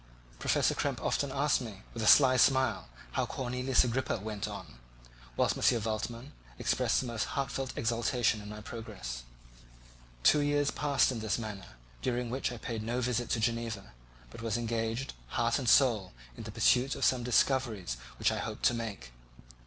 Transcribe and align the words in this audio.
Professor 0.39 0.73
Krempe 0.73 0.99
often 1.03 1.31
asked 1.31 1.61
me, 1.61 1.83
with 1.93 2.01
a 2.01 2.07
sly 2.07 2.35
smile, 2.35 2.87
how 3.11 3.27
Cornelius 3.27 3.83
Agrippa 3.83 4.17
went 4.19 4.47
on, 4.47 4.79
whilst 5.37 5.55
M. 5.55 5.83
Waldman 5.83 6.31
expressed 6.57 6.99
the 7.01 7.05
most 7.05 7.25
heartfelt 7.37 7.73
exultation 7.77 8.41
in 8.41 8.49
my 8.49 8.61
progress. 8.61 9.21
Two 10.23 10.39
years 10.39 10.71
passed 10.71 11.11
in 11.11 11.19
this 11.19 11.37
manner, 11.37 11.75
during 12.01 12.31
which 12.31 12.51
I 12.51 12.57
paid 12.57 12.81
no 12.81 12.99
visit 12.99 13.29
to 13.29 13.39
Geneva, 13.39 13.93
but 14.31 14.41
was 14.41 14.57
engaged, 14.57 15.13
heart 15.37 15.59
and 15.59 15.69
soul, 15.69 16.13
in 16.35 16.41
the 16.45 16.51
pursuit 16.51 16.95
of 16.95 17.05
some 17.05 17.21
discoveries 17.21 17.95
which 18.17 18.31
I 18.31 18.39
hoped 18.39 18.63
to 18.63 18.73
make. 18.73 19.11